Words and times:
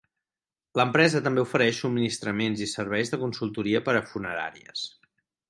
L'empresa 0.79 1.21
també 1.27 1.43
ofereix 1.47 1.81
subministraments 1.83 2.65
i 2.67 2.69
serveis 2.73 3.13
de 3.15 3.21
consultoria 3.25 3.83
per 3.91 3.97
a 4.01 4.03
funeràries. 4.15 4.89